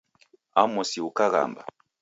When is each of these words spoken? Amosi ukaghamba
Amosi 0.61 0.97
ukaghamba 1.09 1.61